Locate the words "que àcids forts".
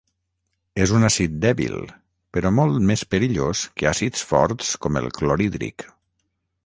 3.83-4.73